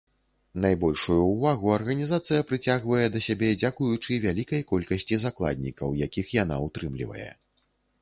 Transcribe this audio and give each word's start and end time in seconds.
Найбольшую 0.63 1.17
ўвагу 1.33 1.67
арганізацыя 1.73 2.47
прыцягвае 2.53 3.03
да 3.17 3.23
сябе 3.27 3.53
дзякуючы 3.61 4.21
вялікай 4.27 4.67
колькасці 4.75 5.23
закладнікаў, 5.29 5.97
якіх 6.05 6.37
яна 6.43 6.63
ўтрымлівае. 6.69 7.33